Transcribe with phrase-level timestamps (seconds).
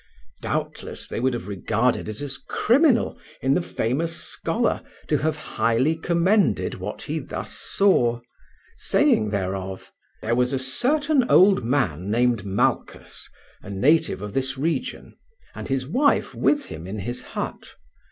[0.41, 5.95] Doubtless they would have regarded it as criminal in the famous scholar to have highly
[5.95, 8.19] commended what he thus saw,
[8.77, 9.91] saying thereof:
[10.23, 13.29] "There was a certain old man named Malchus,
[13.61, 15.15] a native of this region,
[15.53, 17.75] and his wife with him in his hut.